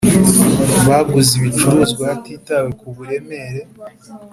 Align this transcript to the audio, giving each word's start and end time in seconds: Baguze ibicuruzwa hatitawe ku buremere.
Baguze 0.87 1.31
ibicuruzwa 1.39 2.03
hatitawe 2.11 2.69
ku 2.79 2.87
buremere. 2.95 3.61